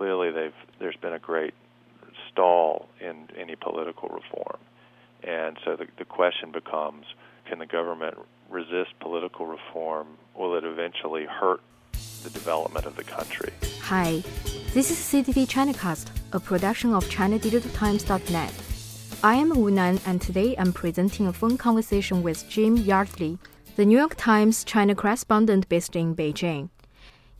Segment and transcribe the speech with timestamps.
[0.00, 0.30] clearly
[0.78, 1.52] there's been a great
[2.30, 4.58] stall in any political reform,
[5.22, 7.04] and so the the question becomes:
[7.46, 8.16] Can the government
[8.48, 10.06] resist political reform?
[10.34, 11.60] Will it eventually hurt
[12.24, 13.52] the development of the country?
[13.82, 14.22] Hi,
[14.72, 18.54] this is CDT ChinaCast, a production of ChinaDigitalTimes.net.
[19.22, 23.38] I am Wu Nan, and today I'm presenting a phone conversation with Jim Yardley,
[23.76, 26.70] the New York Times China correspondent based in Beijing.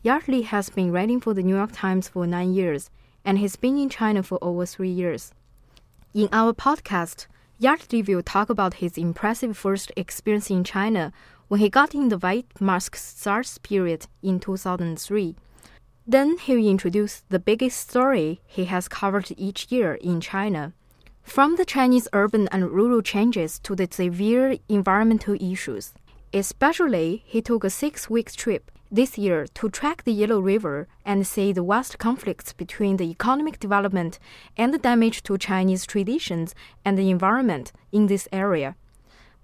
[0.03, 2.89] Yardley has been writing for the New York Times for nine years,
[3.23, 5.31] and he's been in China for over three years.
[6.15, 7.27] In our podcast,
[7.59, 11.13] Yardley will talk about his impressive first experience in China
[11.49, 15.35] when he got in the white mask SARS period in 2003.
[16.07, 20.73] Then he will introduce the biggest story he has covered each year in China.
[21.21, 25.93] From the Chinese urban and rural changes to the severe environmental issues.
[26.33, 31.25] Especially, he took a six week trip this year to track the Yellow River and
[31.25, 34.19] see the vast conflicts between the economic development
[34.57, 38.75] and the damage to Chinese traditions and the environment in this area.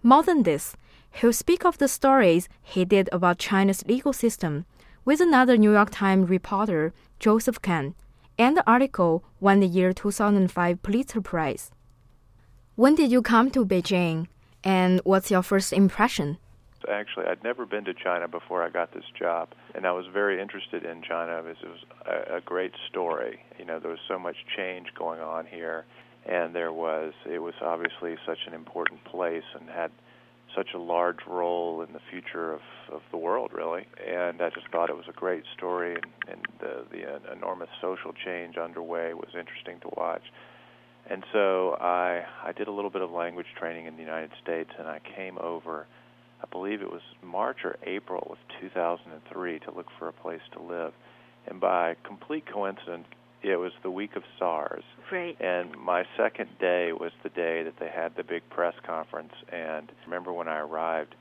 [0.03, 0.75] More than this,
[1.11, 4.65] he'll speak of the stories he did about China's legal system
[5.05, 7.95] with another New York Times reporter, Joseph Kahn,
[8.37, 11.71] and the article won the year 2005 Pulitzer Prize.
[12.75, 14.27] When did you come to Beijing,
[14.63, 16.37] and what's your first impression?
[16.89, 20.41] Actually, I'd never been to China before I got this job, and I was very
[20.41, 23.39] interested in China because it was a, a great story.
[23.59, 25.85] You know, there was so much change going on here,
[26.25, 29.91] and there was it was obviously such an important place and had
[30.55, 33.85] such a large role in the future of, of the world, really.
[34.07, 37.69] And I just thought it was a great story, and, and the, the uh, enormous
[37.81, 40.23] social change underway was interesting to watch.
[41.09, 44.69] And so I I did a little bit of language training in the United States,
[44.79, 45.85] and I came over
[46.41, 50.61] I believe it was March or April of 2003 to look for a place to
[50.61, 50.93] live.
[51.47, 53.07] And by complete coincidence,
[53.41, 54.83] it was the week of SARS.
[55.11, 55.39] Right.
[55.39, 59.33] And my second day was the day that they had the big press conference.
[59.51, 61.15] And I remember when I arrived,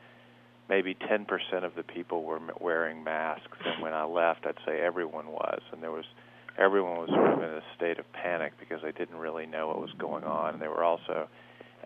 [0.68, 1.26] maybe 10%
[1.64, 3.58] of the people were wearing masks.
[3.64, 5.60] And when I left, I'd say everyone was.
[5.72, 6.04] And there was
[6.58, 9.78] everyone was sort of in a state of panic because they didn't really know what
[9.78, 10.54] was going on.
[10.54, 11.28] And they were also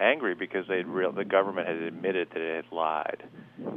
[0.00, 3.22] angry because they real the government had admitted that it had lied.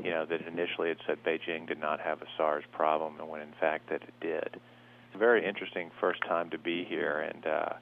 [0.03, 3.41] You know that initially it said Beijing did not have a SARS problem, and when
[3.41, 4.49] in fact that it did.
[4.55, 7.73] It's a very interesting first time to be here, and uh,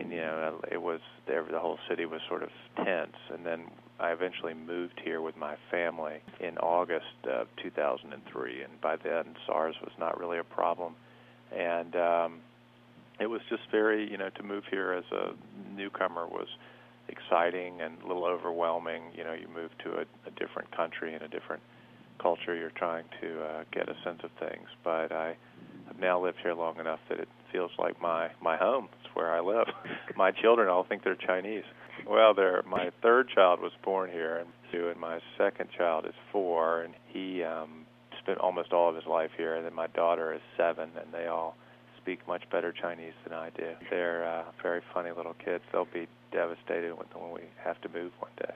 [0.00, 1.00] and you know it was.
[1.26, 3.66] The whole city was sort of tense, and then
[4.00, 9.76] I eventually moved here with my family in August of 2003, and by then SARS
[9.82, 10.94] was not really a problem,
[11.56, 12.40] and um,
[13.20, 15.32] it was just very you know to move here as a
[15.76, 16.48] newcomer was
[17.08, 19.02] exciting and a little overwhelming.
[19.16, 21.62] You know, you move to a, a different country and a different
[22.20, 22.54] culture.
[22.54, 24.68] You're trying to uh, get a sense of things.
[24.82, 25.36] But I,
[25.88, 28.88] I've now lived here long enough that it feels like my my home.
[29.00, 29.66] It's where I live.
[30.16, 31.64] my children all think they're Chinese.
[32.06, 36.12] Well, they're, my third child was born here, and two, and my second child is
[36.32, 37.86] four, and he um,
[38.20, 39.54] spent almost all of his life here.
[39.54, 41.56] And then my daughter is seven, and they all
[42.02, 43.72] speak much better Chinese than I do.
[43.88, 45.64] They're uh, very funny little kids.
[45.72, 48.54] They'll be devastated when, we have to move one day.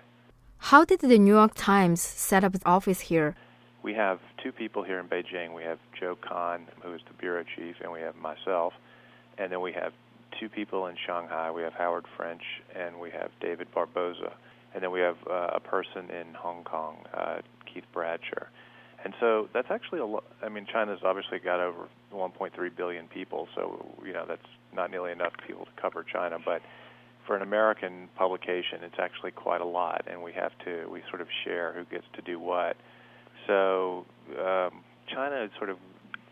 [0.58, 3.36] How did the New York Times set up its office here?
[3.82, 5.54] We have two people here in Beijing.
[5.54, 8.74] We have Joe Kahn, who is the bureau chief, and we have myself.
[9.38, 9.92] And then we have
[10.38, 11.50] two people in Shanghai.
[11.50, 12.42] We have Howard French
[12.74, 14.32] and we have David Barboza.
[14.74, 17.38] And then we have uh, a person in Hong Kong, uh,
[17.72, 18.46] Keith Bradsher.
[19.04, 20.24] And so that's actually a lot.
[20.42, 24.42] I mean, China's obviously got over 1.3 billion people, so you know that's
[24.74, 26.38] not nearly enough people to cover China.
[26.44, 26.62] But
[27.28, 31.20] for an American publication, it's actually quite a lot, and we have to we sort
[31.20, 32.76] of share who gets to do what.
[33.46, 34.06] So
[34.40, 34.82] um,
[35.14, 35.76] China sort of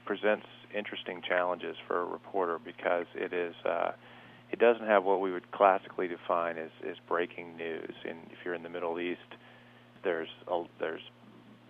[0.06, 3.92] presents interesting challenges for a reporter because it is uh,
[4.50, 7.92] it doesn't have what we would classically define as, as breaking news.
[8.08, 9.20] And if you're in the Middle East,
[10.02, 11.02] there's a, there's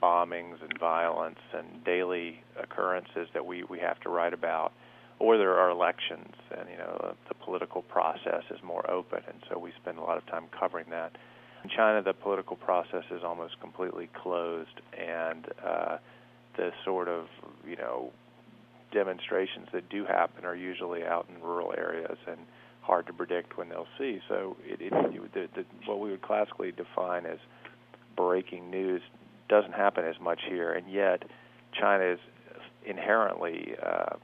[0.01, 4.73] bombings and violence and daily occurrences that we, we have to write about.
[5.19, 9.59] Or there are elections, and you know the political process is more open, and so
[9.59, 11.17] we spend a lot of time covering that.
[11.65, 15.97] In China, the political process is almost completely closed, and uh,
[16.57, 17.27] the sort of
[17.67, 18.13] you know
[18.93, 22.39] demonstrations that do happen are usually out in rural areas and
[22.83, 24.21] hard to predict when they'll see.
[24.29, 24.93] So it, it,
[25.33, 27.39] the, the, what we would classically define as
[28.17, 29.03] breaking news
[29.49, 31.25] doesn't happen as much here, and yet
[31.73, 32.19] China is
[32.85, 34.17] inherently uh,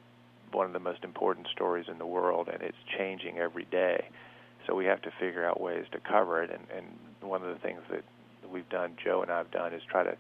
[0.53, 4.09] one of the most important stories in the world, and it's changing every day.
[4.67, 6.87] So we have to figure out ways to cover it, and, and
[7.29, 8.05] one of the things that
[8.51, 10.17] we've done, Joe and I have done, is try to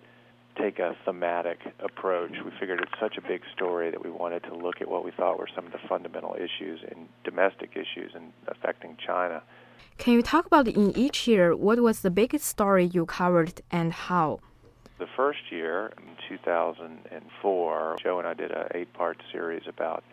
[0.59, 2.33] take a thematic approach.
[2.45, 5.11] We figured it's such a big story that we wanted to look at what we
[5.11, 9.43] thought were some of the fundamental issues and domestic issues and affecting China.
[9.99, 13.93] Can you talk about in each year what was the biggest story you covered and
[13.93, 14.41] how?
[15.03, 20.05] The first year, in 2004, Joe and I did an eight-part series about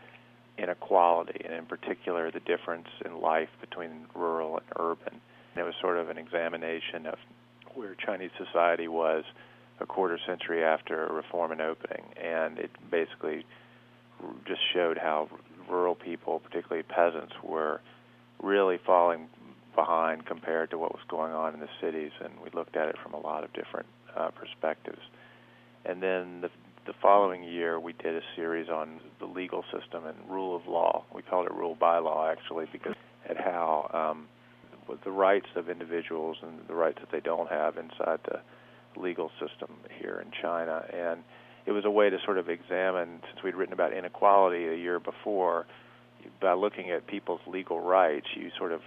[0.58, 5.22] inequality, and in particular the difference in life between rural and urban.
[5.54, 7.20] And it was sort of an examination of
[7.76, 9.26] where Chinese society was
[9.80, 13.46] a quarter century after reform and opening, and it basically
[14.48, 15.30] just showed how
[15.70, 17.80] rural people, particularly peasants, were
[18.42, 19.28] really falling
[19.76, 22.96] behind compared to what was going on in the cities, and we looked at it
[23.04, 25.02] from a lot of different uh, perspectives.
[25.86, 26.50] And then the
[26.86, 31.04] the following year, we did a series on the legal system and rule of law.
[31.14, 32.96] We called it rule by law, actually, because
[33.30, 34.28] at how um,
[35.04, 38.40] the rights of individuals and the rights that they don't have inside the
[39.00, 40.84] legal system here in China.
[40.92, 41.24] And
[41.68, 45.00] it was a way to sort of examine, since we'd written about inequality a year
[45.00, 45.68] before,
[46.42, 48.82] by looking at people's legal rights, you sort of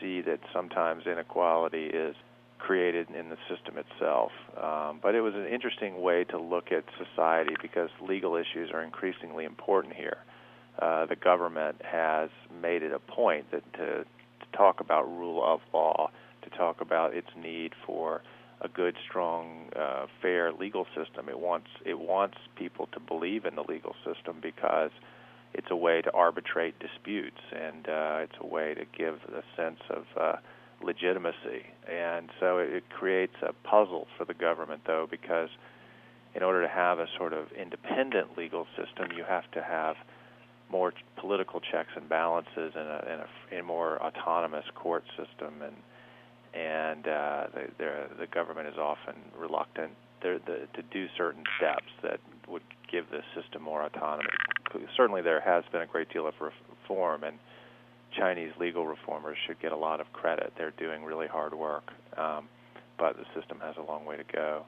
[0.00, 2.14] see that sometimes inequality is
[2.58, 4.32] created in the system itself.
[4.56, 8.82] Um, but it was an interesting way to look at society because legal issues are
[8.82, 10.18] increasingly important here.
[10.78, 12.30] Uh, the government has
[12.62, 16.10] made it a point that to, to talk about rule of law,
[16.42, 18.22] to talk about its need for
[18.60, 21.28] a good, strong, uh, fair legal system.
[21.28, 24.90] It wants it wants people to believe in the legal system because
[25.54, 29.80] it's a way to arbitrate disputes and uh, it's a way to give a sense
[29.90, 30.36] of uh,
[30.82, 31.66] legitimacy.
[31.90, 35.48] And so it, it creates a puzzle for the government, though, because
[36.34, 39.96] in order to have a sort of independent legal system, you have to have
[40.70, 45.74] more political checks and balances and a, and a, a more autonomous court system, and
[46.54, 47.46] and uh,
[47.78, 49.92] the, the government is often reluctant
[50.22, 50.40] the,
[50.74, 54.30] to do certain steps that would give the system more autonomy.
[54.96, 57.38] Certainly, there has been a great deal of reform, and
[58.16, 60.52] Chinese legal reformers should get a lot of credit.
[60.56, 62.48] They're doing really hard work, um,
[62.98, 64.64] but the system has a long way to go.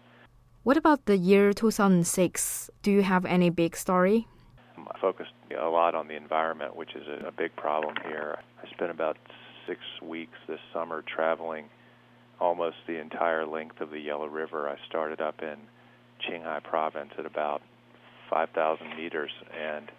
[0.63, 2.71] What about the year 2006?
[2.83, 4.27] Do you have any big story?
[4.77, 8.39] I focused a lot on the environment, which is a, a big problem here.
[8.63, 9.17] I spent about
[9.67, 11.67] six weeks this summer traveling
[12.41, 14.69] almost the entire length of the Yellow River.
[14.69, 15.57] I started up in
[16.27, 17.63] Qinghai province at about
[18.31, 19.91] 5,000 meters and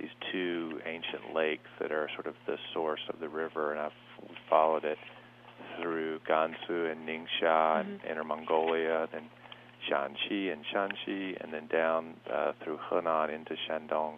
[0.00, 3.92] these two ancient lakes that are sort of the source of the river, and I've
[4.48, 4.98] followed it
[5.80, 7.90] through Gansu and Ningxia mm-hmm.
[7.90, 9.24] and Inner Mongolia, then
[9.88, 14.14] Shanxi and Shanxi, and then down uh, through Henan into Shandong.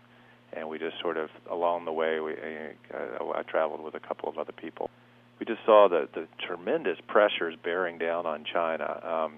[0.53, 4.29] And we just sort of along the way, we uh, I traveled with a couple
[4.29, 4.91] of other people.
[5.39, 9.01] We just saw the the tremendous pressures bearing down on China.
[9.05, 9.35] Um,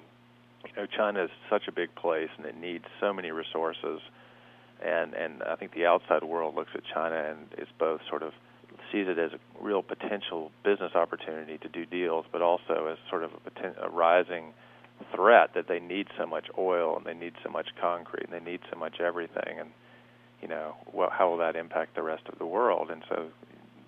[0.64, 4.00] you know, China is such a big place, and it needs so many resources
[4.84, 8.32] and and I think the outside world looks at China and is both sort of
[8.92, 13.22] sees it as a real potential business opportunity to do deals, but also as sort
[13.22, 14.52] of a, poten- a rising
[15.14, 18.50] threat that they need so much oil and they need so much concrete and they
[18.50, 19.70] need so much everything, and
[20.40, 22.90] you know, well, how will that impact the rest of the world?
[22.90, 23.26] And so,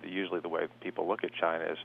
[0.03, 1.77] usually the way people look at China is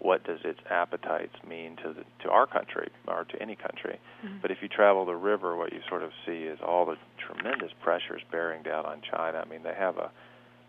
[0.00, 4.00] what does its appetites mean to the, to our country or to any country.
[4.24, 4.38] Mm-hmm.
[4.42, 7.70] But if you travel the river, what you sort of see is all the tremendous
[7.82, 9.42] pressures bearing down on China.
[9.44, 10.10] I mean, they have a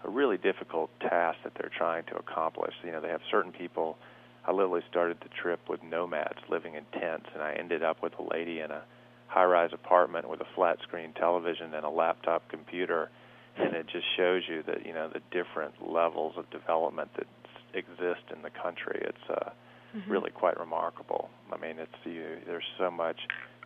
[0.03, 2.73] a really difficult task that they're trying to accomplish.
[2.83, 3.97] You know, they have certain people.
[4.45, 8.13] I literally started the trip with nomads living in tents, and I ended up with
[8.17, 8.81] a lady in a
[9.27, 13.09] high-rise apartment with a flat-screen television and a laptop computer,
[13.57, 17.27] and it just shows you that you know the different levels of development that
[17.73, 19.01] exist in the country.
[19.01, 19.51] It's uh,
[19.95, 20.11] mm-hmm.
[20.11, 21.29] really quite remarkable.
[21.51, 23.17] I mean, it's you, there's so much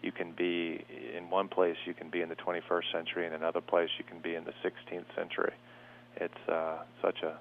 [0.02, 0.86] you can be
[1.16, 1.78] in one place.
[1.86, 4.54] You can be in the 21st century, in another place you can be in the
[4.64, 5.54] 16th century.
[6.18, 7.38] It's uh, such a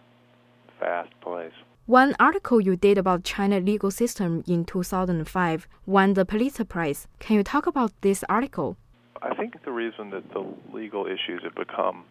[0.81, 1.53] fast place.
[1.87, 7.07] One article you did about China legal system in 2005 won the Pulitzer Prize.
[7.19, 8.79] Can you talk about this article?
[9.21, 12.05] I think the reason that the legal issues have become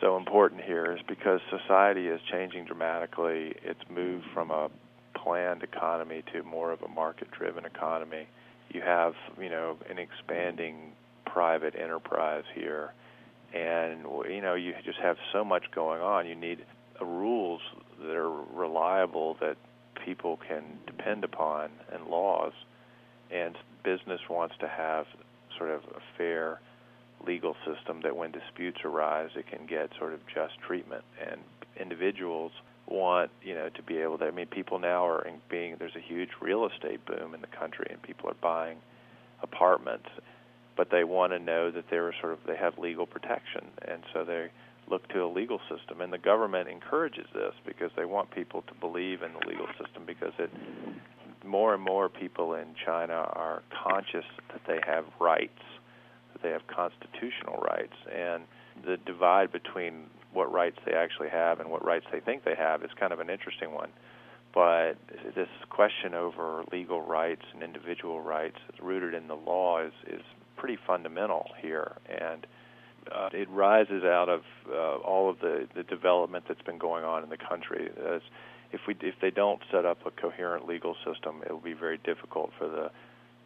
[0.00, 3.54] so important here is because society is changing dramatically.
[3.62, 4.70] It's moved from a
[5.14, 8.26] planned economy to more of a market-driven economy.
[8.70, 10.92] You have, you know, an expanding
[11.26, 12.92] private enterprise here,
[13.54, 16.26] and you know, you just have so much going on.
[16.26, 16.64] You need
[17.00, 17.60] rules
[18.00, 19.56] that are reliable that
[20.04, 22.52] people can depend upon, and laws.
[23.30, 25.06] And business wants to have
[25.56, 26.60] sort of a fair
[27.26, 31.04] legal system that when disputes arise, it can get sort of just treatment.
[31.20, 31.40] And
[31.78, 32.52] individuals
[32.86, 34.26] want, you know, to be able to.
[34.26, 35.76] I mean, people now are being.
[35.78, 38.78] There's a huge real estate boom in the country, and people are buying
[39.42, 40.08] apartments.
[40.76, 44.24] but they want to know that they're sort of they have legal protection, and so
[44.24, 44.48] they
[44.88, 46.00] look to a legal system.
[46.00, 50.04] And the government encourages this because they want people to believe in the legal system
[50.06, 50.50] because it
[51.44, 55.62] more and more people in China are conscious that they have rights,
[56.42, 58.44] they have constitutional rights, and
[58.84, 62.82] the divide between what rights they actually have and what rights they think they have
[62.82, 63.90] is kind of an interesting one.
[64.52, 64.94] But
[65.36, 70.22] this question over legal rights and individual rights rooted in the law is, is
[70.56, 71.96] pretty fundamental here.
[72.08, 72.46] And
[73.12, 77.22] uh, it rises out of uh, all of the, the development that's been going on
[77.22, 77.90] in the country.
[78.12, 78.22] As
[78.72, 81.98] if we if they don't set up a coherent legal system, it will be very
[81.98, 82.90] difficult for the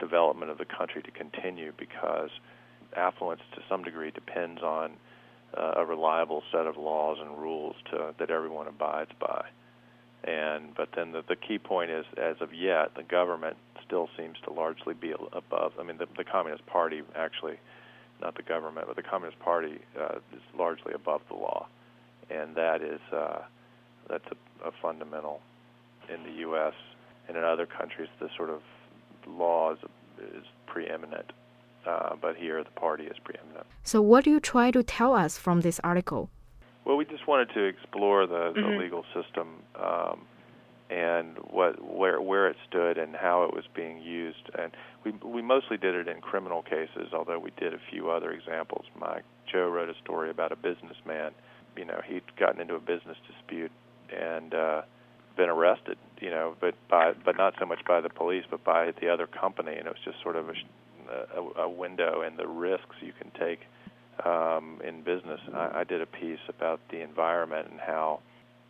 [0.00, 2.30] development of the country to continue because
[2.96, 4.92] affluence to some degree depends on
[5.56, 9.44] uh, a reliable set of laws and rules to, that everyone abides by.
[10.24, 14.36] And but then the, the key point is, as of yet, the government still seems
[14.44, 15.72] to largely be above.
[15.78, 17.58] I mean, the, the Communist Party actually,
[18.22, 21.66] not the government, but the Communist Party uh, is largely above the law,
[22.30, 23.42] and that is uh,
[24.08, 25.40] that's a, a fundamental
[26.08, 26.74] in the U.S.
[27.28, 28.08] and in other countries.
[28.18, 28.62] The sort of
[29.26, 29.78] law is,
[30.18, 31.32] is preeminent,
[31.86, 33.66] uh, but here the party is preeminent.
[33.82, 36.30] So, what do you try to tell us from this article?
[36.84, 38.78] Well, we just wanted to explore the, the mm-hmm.
[38.78, 40.20] legal system um,
[40.90, 44.50] and what where where it stood and how it was being used.
[44.58, 44.72] And
[45.04, 48.84] we we mostly did it in criminal cases, although we did a few other examples.
[48.98, 51.32] My Joe wrote a story about a businessman.
[51.76, 53.72] You know, he'd gotten into a business dispute
[54.14, 54.82] and uh,
[55.36, 55.96] been arrested.
[56.20, 59.26] You know, but by but not so much by the police, but by the other
[59.26, 59.72] company.
[59.72, 60.52] And it was just sort of a,
[61.08, 63.60] a, a window and the risks you can take
[64.24, 65.40] um, in business.
[65.52, 68.20] I, I did a piece about the environment and how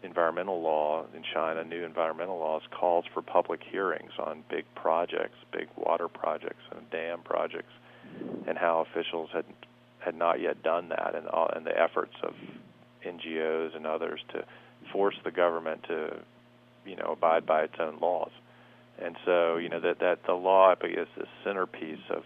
[0.03, 5.69] environmental law in China, new environmental laws, calls for public hearings on big projects, big
[5.77, 7.73] water projects and dam projects,
[8.47, 9.45] and how officials had
[9.99, 12.35] had not yet done that, and, all, and the efforts of
[13.07, 14.45] NGOs and others to
[14.93, 16.19] force the government to,
[16.85, 18.31] you know, abide by its own laws.
[19.03, 22.23] And so, you know, that that the law is the centerpiece of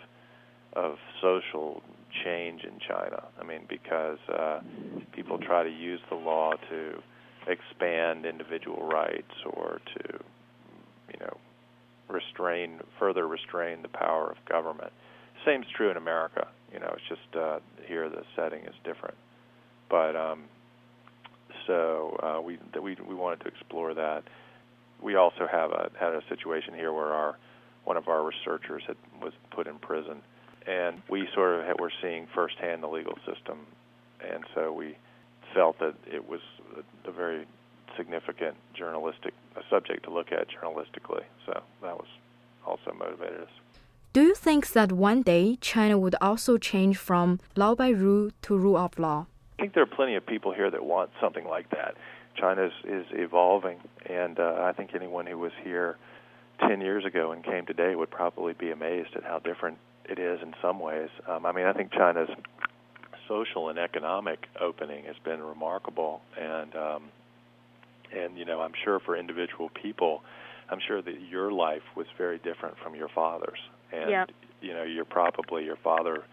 [0.75, 1.83] of social
[2.25, 3.25] change in China.
[3.41, 4.61] I mean, because uh,
[5.13, 7.03] people try to use the law to
[7.47, 10.19] expand individual rights or to,
[11.13, 11.37] you know,
[12.09, 14.93] restrain further restrain the power of government.
[15.45, 16.49] Same's true in America.
[16.73, 19.17] You know, it's just uh, here the setting is different.
[19.89, 20.45] But um,
[21.67, 24.25] so uh, we we we wanted to explore that.
[25.01, 27.39] We also have a had a situation here where our
[27.85, 30.23] one of our researchers had was put in prison
[30.67, 33.59] and we sort of were seeing firsthand the legal system,
[34.21, 34.97] and so we
[35.55, 36.41] felt that it was
[36.77, 37.47] a, a very
[37.97, 41.25] significant journalistic a subject to look at journalistically.
[41.47, 42.07] So that was
[42.67, 43.49] also motivated us.
[44.13, 48.59] Do you think that one day China would also change from law by rule to
[48.59, 49.27] rule of law?
[49.59, 51.95] I think there are plenty of people here that want something like that.
[52.39, 55.97] China is, is evolving, and uh, I think anyone who was here
[56.61, 59.79] 10 years ago and came today would probably be amazed at how different
[60.09, 61.11] it is in some ways.
[61.27, 62.31] Um, I mean, I think China's
[63.29, 67.03] social and economic opening has been remarkable, and um,
[68.17, 70.23] and you know, I'm sure for individual people,
[70.71, 73.59] I'm sure that your life was very different from your father's,
[73.93, 74.31] and yep.
[74.61, 76.25] you know, you're probably your father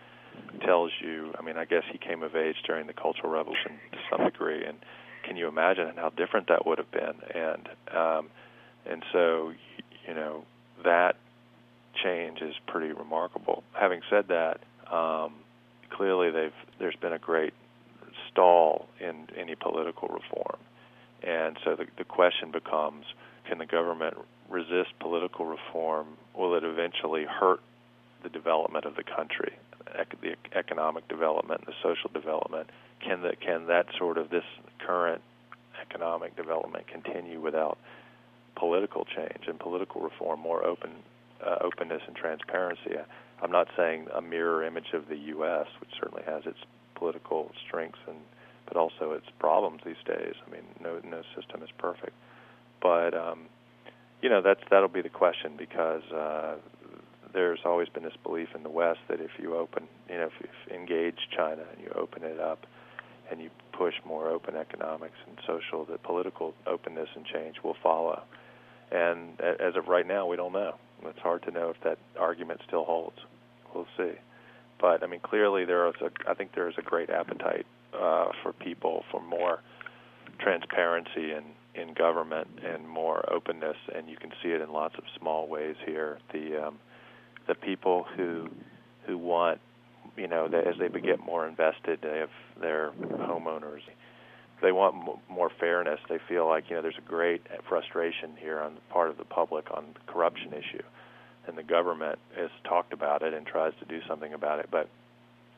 [0.66, 1.34] tells you.
[1.38, 4.64] I mean, I guess he came of age during the Cultural Revolution to some degree,
[4.66, 4.78] and
[5.26, 7.16] can you imagine how different that would have been?
[7.34, 8.30] And um,
[8.86, 9.52] and so,
[10.08, 10.46] you know,
[10.84, 11.16] that
[12.04, 13.64] change is pretty remarkable.
[13.74, 14.60] Having said that,
[14.92, 15.34] um,
[15.90, 16.32] clearly
[16.80, 17.54] there's been a great
[18.32, 20.60] stall in any political reform,
[21.24, 23.06] and so the, the question becomes:
[23.48, 24.16] Can the government
[24.50, 26.08] resist political reform?
[26.38, 27.62] Will it eventually hurt
[28.24, 29.54] the development of the country,
[30.22, 32.70] the economic development, the social development?
[33.00, 34.44] Can can that sort of this
[34.80, 35.15] current
[36.26, 37.78] economic development continue without
[38.56, 40.92] political change and political reform, more open
[41.46, 42.92] uh, openness and transparency.
[43.42, 46.58] I'm not saying a mirror image of the U.S., which certainly has its
[46.96, 48.18] political strengths and
[48.68, 50.34] but also its problems these days.
[50.48, 52.14] I mean, no no system is perfect,
[52.82, 53.42] but um,
[54.22, 56.56] you know that's that'll be the question because uh,
[57.34, 60.34] there's always been this belief in the West that if you open, you know, if
[60.42, 62.66] you engage China and you open it up
[63.30, 68.24] and you push more open economics and social, that political openness and change will follow.
[68.92, 70.76] And as of right now, we don't know.
[71.04, 73.18] It's hard to know if that argument still holds.
[73.74, 74.14] We'll see.
[74.80, 76.12] But I mean, clearly there is a.
[76.30, 79.60] I think there is a great appetite uh, for people for more
[80.40, 85.04] transparency in in government and more openness, and you can see it in lots of
[85.20, 86.20] small ways here.
[86.34, 86.80] The um,
[87.48, 88.50] the people who
[89.06, 89.60] who want
[90.18, 92.30] you know, they, as they get more invested, they have
[92.60, 93.82] their homeowners.
[94.62, 96.00] They want m- more fairness.
[96.10, 99.26] They feel like you know there's a great frustration here on the part of the
[99.26, 100.84] public on the corruption issue,
[101.48, 104.70] and the government has talked about it and tries to do something about it.
[104.72, 104.90] But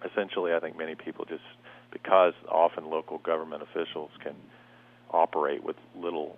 [0.04, 1.44] essentially, I think many people just
[1.92, 4.36] because often local government officials can
[5.12, 6.38] operate with little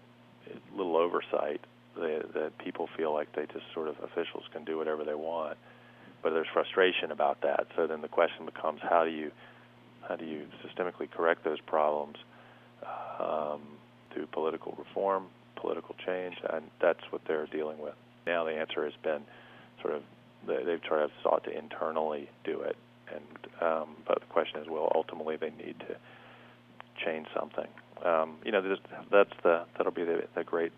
[0.76, 1.62] little oversight
[1.96, 5.58] that people feel like they just sort of officials can do whatever they want
[6.22, 7.68] but there's frustration about that.
[7.76, 9.32] So then the question becomes how do you
[10.08, 12.18] how do you systemically correct those problems
[13.20, 13.62] um,
[14.12, 16.36] through political reform political change?
[16.52, 17.96] And that's what they're dealing with.
[18.26, 19.22] Now the answer has been
[19.82, 20.04] sort of
[20.48, 22.78] they've tried to sought to internally do it.
[23.14, 25.96] And um, but the question is well ultimately they need to
[27.04, 27.68] change something?
[28.04, 28.78] Um, you know,
[29.12, 30.72] that's the that'll be the, the great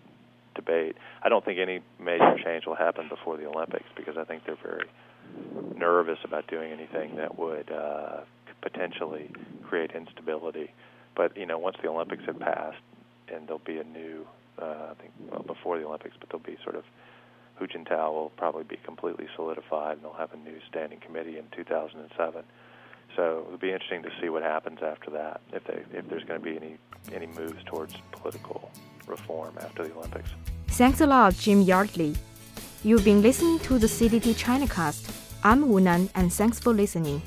[0.55, 0.95] debate.
[1.23, 4.57] I don't think any major change will happen before the Olympics because I think they're
[4.61, 4.85] very
[5.77, 8.21] nervous about doing anything that would uh,
[8.61, 9.31] potentially
[9.63, 10.71] create instability.
[11.15, 12.77] But you know, once the Olympics have passed,
[13.33, 14.27] and there'll be a new,
[14.61, 16.83] uh, I think, well, before the Olympics, but there'll be sort of
[17.55, 21.45] Hu Jintao will probably be completely solidified, and they'll have a new standing committee in
[21.55, 22.43] 2007.
[23.15, 25.41] So it'll be interesting to see what happens after that.
[25.53, 26.77] If they if there's going to be any
[27.13, 28.71] any moves towards political
[29.05, 30.29] reform after the Olympics.
[30.69, 32.15] Thanks a lot, Jim Yardley.
[32.83, 35.13] You've been listening to the CDT ChinaCast.
[35.43, 37.21] I'm Wu Nan, and thanks for listening.